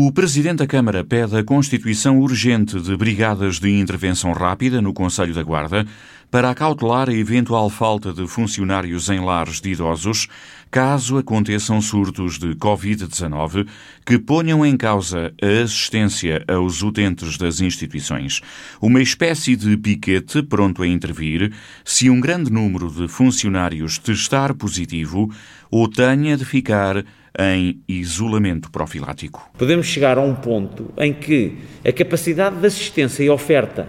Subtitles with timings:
[0.00, 5.34] O Presidente da Câmara pede a constituição urgente de brigadas de intervenção rápida no Conselho
[5.34, 5.84] da Guarda
[6.30, 10.28] para acautelar a eventual falta de funcionários em lares de idosos
[10.70, 13.66] caso aconteçam surtos de Covid-19
[14.04, 18.40] que ponham em causa a assistência aos utentes das instituições.
[18.80, 21.52] Uma espécie de piquete pronto a intervir
[21.84, 25.30] se um grande número de funcionários testar positivo
[25.70, 27.04] ou tenha de ficar
[27.38, 29.48] em isolamento profilático.
[29.56, 33.88] Podemos chegar a um ponto em que a capacidade de assistência e oferta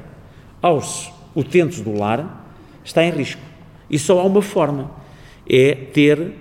[0.62, 2.46] aos utentes do lar
[2.84, 3.42] está em risco.
[3.90, 4.92] E só há uma forma:
[5.48, 6.34] é ter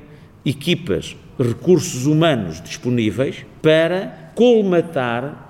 [0.48, 5.46] equipas, recursos humanos disponíveis para colmatar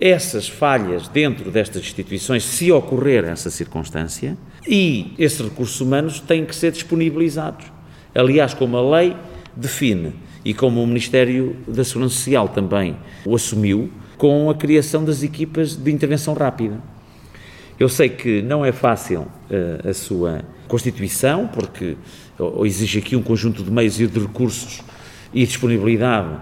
[0.00, 6.54] essas falhas dentro destas instituições, se ocorrer essa circunstância, e esses recursos humanos têm que
[6.54, 7.66] ser disponibilizados.
[8.14, 9.16] Aliás, como a lei
[9.54, 10.12] define
[10.44, 15.76] e como o Ministério da Segurança Social também o assumiu, com a criação das equipas
[15.76, 16.80] de intervenção rápida.
[17.78, 21.98] Eu sei que não é fácil uh, a sua constituição, porque
[22.64, 24.80] exige aqui um conjunto de meios e de recursos
[25.34, 26.34] e disponibilidade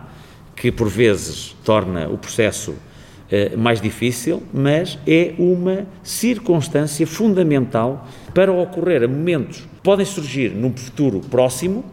[0.55, 8.53] que, por vezes, torna o processo uh, mais difícil, mas é uma circunstância fundamental para
[8.53, 11.85] ocorrer a momentos que podem surgir num futuro próximo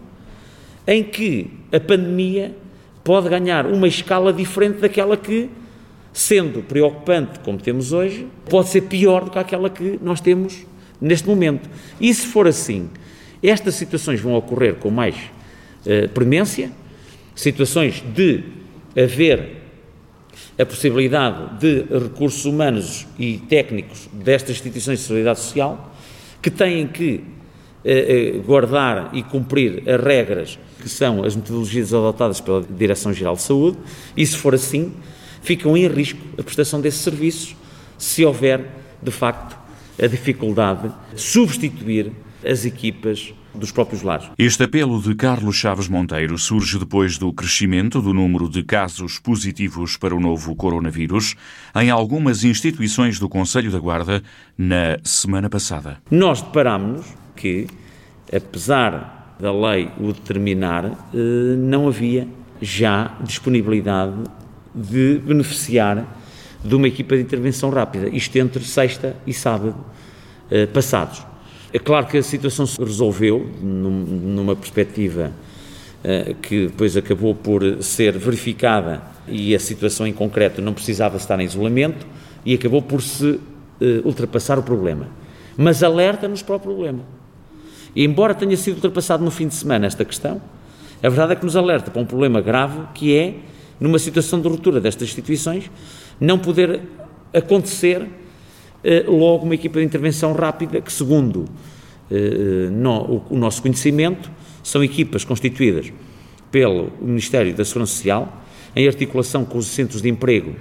[0.86, 2.56] em que a pandemia
[3.04, 5.50] pode ganhar uma escala diferente daquela que,
[6.14, 10.68] sendo preocupante como temos hoje, pode ser pior do que aquela que nós temos
[11.00, 11.70] neste momento.
[12.00, 12.90] E se for assim,
[13.42, 16.72] estas situações vão ocorrer com mais uh, premência,
[17.36, 18.44] situações de
[18.96, 19.58] haver
[20.58, 25.96] a possibilidade de recursos humanos e técnicos destas instituições de solidariedade social
[26.42, 27.24] que têm que
[27.84, 33.78] uh, guardar e cumprir as regras que são as metodologias adotadas pela Direção-Geral de Saúde,
[34.16, 34.94] e se for assim,
[35.42, 37.56] ficam em risco a prestação desses serviços
[37.98, 38.66] se houver,
[39.02, 39.58] de facto,
[40.02, 42.12] a dificuldade de substituir
[42.46, 44.30] as equipas dos próprios lares.
[44.38, 49.98] Este apelo de Carlos Chaves Monteiro surge depois do crescimento do número de casos positivos
[49.98, 51.36] para o novo coronavírus
[51.76, 54.22] em algumas instituições do Conselho da Guarda
[54.58, 55.98] na semana passada.
[56.12, 57.06] Nós deparámos
[57.36, 57.68] que,
[58.32, 62.28] apesar da lei o determinar, eh, não havia
[62.62, 64.24] já disponibilidade
[64.74, 66.17] de beneficiar
[66.64, 69.76] de uma equipa de intervenção rápida, isto entre sexta e sábado
[70.50, 71.26] eh, passados.
[71.74, 75.32] É claro que a situação se resolveu numa perspectiva
[76.04, 81.40] eh, que depois acabou por ser verificada e a situação em concreto não precisava estar
[81.40, 82.06] em isolamento
[82.46, 83.40] e acabou por se
[84.04, 85.08] ultrapassar o problema.
[85.56, 87.04] Mas alerta-nos para o problema
[87.98, 90.40] e embora tenha sido ultrapassado no fim de semana esta questão,
[91.02, 93.34] a verdade é que nos alerta para um problema grave que é,
[93.80, 95.70] numa situação de ruptura destas instituições,
[96.20, 96.82] não poder
[97.34, 98.08] acontecer
[98.84, 101.46] eh, logo uma equipa de intervenção rápida que, segundo
[102.10, 104.32] eh, no, o, o nosso conhecimento,
[104.64, 105.92] são equipas constituídas
[106.52, 108.44] pelo Ministério da Segurança Social,
[108.76, 110.56] em articulação com os centros de emprego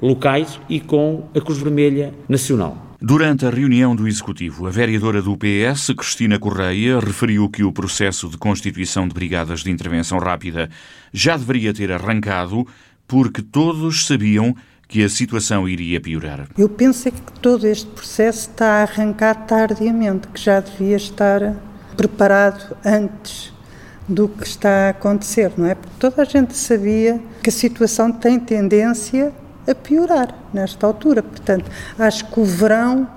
[0.00, 2.89] locais e com a Cruz Vermelha Nacional.
[3.02, 8.28] Durante a reunião do Executivo, a vereadora do PS, Cristina Correia, referiu que o processo
[8.28, 10.68] de constituição de brigadas de intervenção rápida
[11.10, 12.66] já deveria ter arrancado
[13.08, 14.54] porque todos sabiam
[14.86, 16.46] que a situação iria piorar.
[16.58, 21.56] Eu penso é que todo este processo está a arrancar tardiamente, que já devia estar
[21.96, 23.50] preparado antes
[24.06, 25.74] do que está a acontecer, não é?
[25.74, 29.32] Porque toda a gente sabia que a situação tem tendência
[29.72, 31.22] a piorar nesta altura.
[31.22, 33.08] Portanto, acho que o verão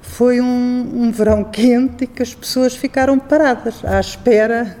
[0.00, 4.76] foi um, um verão quente e que as pessoas ficaram paradas à espera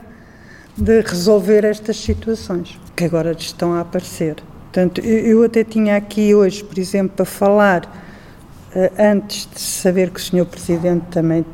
[0.76, 4.36] de resolver estas situações que agora estão a aparecer.
[4.64, 8.04] Portanto, eu até tinha aqui hoje, por exemplo, para falar,
[8.74, 10.46] eh, antes de saber que o Sr.
[10.46, 11.44] Presidente também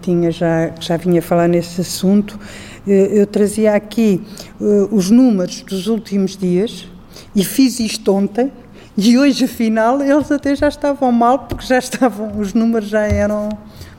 [0.00, 2.38] tinha já, já vinha falar nesse assunto,
[2.86, 4.22] eh, eu trazia aqui
[4.60, 6.88] eh, os números dos últimos dias
[7.34, 8.50] e fiz isto ontem,
[9.00, 13.48] e hoje, afinal, eles até já estavam mal, porque já estavam, os números já eram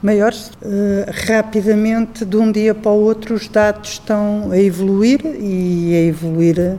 [0.02, 0.52] maiores.
[0.62, 6.02] Uh, rapidamente, de um dia para o outro, os dados estão a evoluir e a
[6.02, 6.78] evoluir,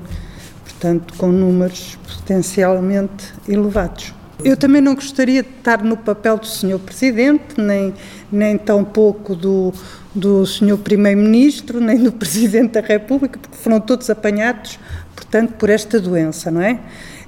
[0.65, 4.13] portanto, com números potencialmente elevados.
[4.45, 6.79] Eu também não gostaria de estar no papel do Sr.
[6.79, 7.95] Presidente, nem,
[8.31, 9.73] nem tão pouco do,
[10.15, 10.77] do Sr.
[10.77, 14.79] Primeiro-Ministro, nem do Presidente da República, porque foram todos apanhados,
[15.17, 16.81] portanto, por esta doença, não é?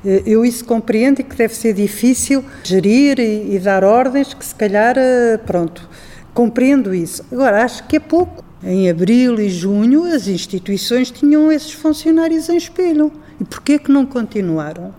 [0.04, 4.44] Eh, eu isso compreendo e que deve ser difícil gerir e, e dar ordens, que
[4.44, 5.88] se calhar, eh, pronto,
[6.34, 7.24] compreendo isso.
[7.32, 8.42] Agora, acho que é pouco.
[8.64, 13.10] Em abril e junho, as instituições tinham esses funcionários em espelho.
[13.40, 14.94] E porquê que não continuaram?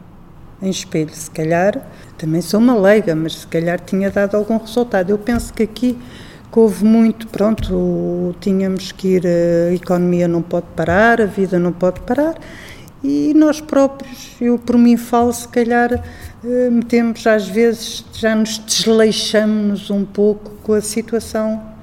[0.64, 1.14] em espelho.
[1.14, 1.86] Se calhar,
[2.18, 5.10] também sou uma leiga, mas se calhar tinha dado algum resultado.
[5.10, 5.98] Eu penso que aqui
[6.52, 11.74] que houve muito, pronto, tínhamos que ir, a economia não pode parar, a vida não
[11.74, 12.36] pode parar,
[13.04, 16.04] e nós próprios, eu por mim falo, se calhar
[16.44, 21.74] eh, metemos às vezes, já nos desleixamos um pouco com a situação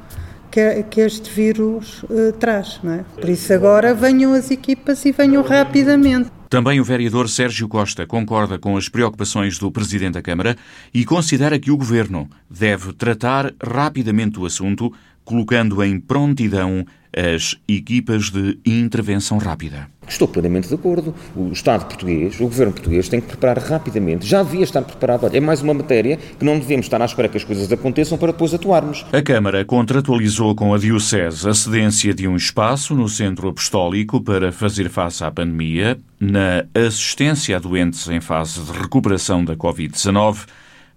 [0.51, 3.05] que, que este vírus uh, traz, não é?
[3.15, 6.31] Por isso agora venham as equipas e venham rapidamente.
[6.49, 10.57] Também o vereador Sérgio Costa concorda com as preocupações do Presidente da Câmara
[10.93, 14.93] e considera que o Governo deve tratar rapidamente o assunto,
[15.25, 16.85] colocando em prontidão
[17.17, 19.89] as equipas de intervenção rápida.
[20.09, 21.15] Estou plenamente de acordo.
[21.37, 24.27] O Estado português, o governo português, tem que preparar rapidamente.
[24.27, 25.29] Já devia estar preparado.
[25.33, 28.33] É mais uma matéria que não devemos estar à espera que as coisas aconteçam para
[28.33, 29.07] depois atuarmos.
[29.13, 34.51] A Câmara contratualizou com a Diocese a cedência de um espaço no Centro Apostólico para
[34.51, 40.47] fazer face à pandemia, na assistência a doentes em fase de recuperação da Covid-19,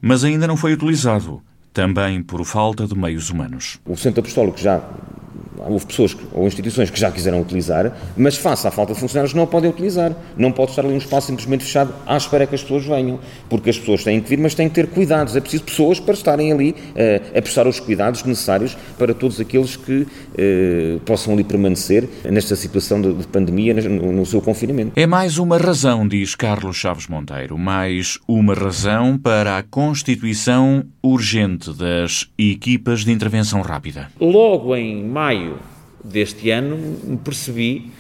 [0.02, 3.80] mas ainda não foi utilizado também por falta de meios humanos.
[3.86, 4.82] O Centro Apostólico já
[5.68, 9.46] houve pessoas ou instituições que já quiseram utilizar, mas face à falta de funcionários não
[9.46, 10.14] podem utilizar.
[10.38, 13.20] Não pode estar ali um espaço simplesmente fechado à espera que as pessoas venham,
[13.50, 15.36] porque as pessoas têm que vir, mas têm que ter cuidados.
[15.36, 19.76] É preciso pessoas para estarem ali uh, a prestar os cuidados necessários para todos aqueles
[19.76, 24.94] que uh, possam ali permanecer nesta situação de, de pandemia, no, no seu confinamento.
[24.96, 31.74] É mais uma razão, diz Carlos Chaves Monteiro, mais uma razão para a constituição urgente
[31.74, 34.10] das equipas de intervenção rápida.
[34.20, 35.53] Logo em maio
[36.04, 37.92] deste ano, percebi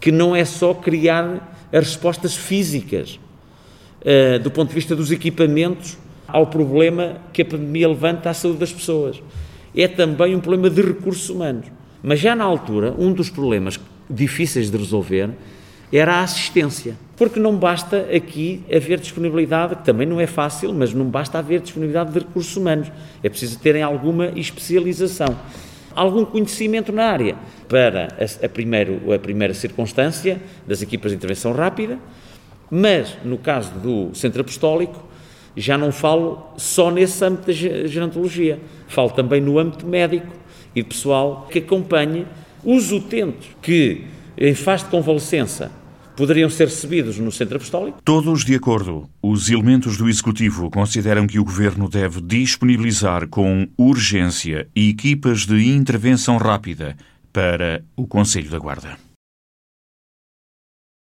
[0.00, 3.18] que não é só criar as respostas físicas,
[4.02, 8.58] uh, do ponto de vista dos equipamentos, ao problema que a pandemia levanta à saúde
[8.58, 9.22] das pessoas.
[9.74, 11.66] É também um problema de recursos humanos.
[12.02, 15.30] Mas já na altura, um dos problemas difíceis de resolver
[15.92, 16.96] era a assistência.
[17.16, 21.60] Porque não basta aqui haver disponibilidade, que também não é fácil, mas não basta haver
[21.60, 22.90] disponibilidade de recursos humanos.
[23.22, 25.36] É preciso terem alguma especialização
[25.96, 31.52] algum conhecimento na área para a, a, primeiro, a primeira circunstância das equipas de intervenção
[31.52, 31.98] rápida,
[32.70, 35.04] mas no caso do Centro Apostólico,
[35.56, 40.26] já não falo só nesse âmbito da gerontologia, falo também no âmbito médico
[40.74, 42.26] e pessoal que acompanhe
[42.62, 44.04] os utentes que,
[44.36, 45.72] em fase de convalescença,
[46.16, 48.00] poderiam ser recebidos no Centro Apostólico?
[48.04, 49.08] Todos de acordo.
[49.22, 56.38] Os elementos do Executivo consideram que o Governo deve disponibilizar com urgência equipas de intervenção
[56.38, 56.96] rápida
[57.32, 59.05] para o Conselho da Guarda.